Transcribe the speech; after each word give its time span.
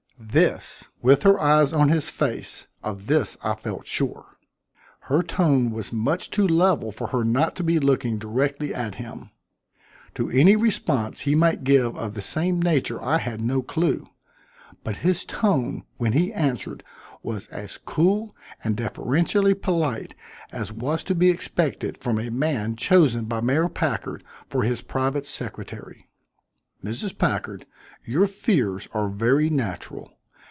This, 0.23 0.87
with 1.01 1.23
her 1.23 1.39
eyes 1.39 1.73
on 1.73 1.89
his 1.89 2.11
face, 2.11 2.67
of 2.83 3.07
this 3.07 3.37
I 3.41 3.55
felt 3.55 3.87
sure. 3.87 4.37
Her 5.01 5.23
tone 5.23 5.71
was 5.71 5.91
much 5.91 6.29
too 6.29 6.47
level 6.47 6.91
for 6.91 7.07
her 7.07 7.23
not 7.25 7.55
to 7.55 7.63
be 7.63 7.79
looking 7.79 8.19
directly 8.19 8.71
at 8.73 8.95
him. 8.95 9.31
To 10.13 10.29
any 10.29 10.55
response 10.55 11.21
he 11.21 11.33
might 11.33 11.63
give 11.63 11.97
of 11.97 12.13
the 12.13 12.21
same 12.21 12.61
nature 12.61 13.01
I 13.03 13.17
had 13.17 13.41
no 13.41 13.63
clue, 13.63 14.09
but 14.83 14.97
his 14.97 15.25
tone 15.25 15.85
when 15.97 16.13
he 16.13 16.31
answered 16.31 16.83
was 17.23 17.47
as 17.47 17.79
cool 17.79 18.35
and 18.63 18.77
deferentially 18.77 19.55
polite 19.55 20.13
as 20.51 20.71
was 20.71 21.03
to 21.05 21.15
be 21.15 21.31
expected 21.31 21.97
from 21.97 22.19
a 22.19 22.29
man 22.29 22.75
chosen 22.75 23.25
by 23.25 23.41
Mayor 23.41 23.67
Packard 23.67 24.23
for 24.47 24.61
his 24.63 24.81
private 24.81 25.25
secretary. 25.25 26.07
"Mrs. 26.83 27.15
Packard, 27.17 27.65
your 28.03 28.25
fears 28.25 28.87
are 28.91 29.07
very 29.09 29.47
natural. 29.49 30.11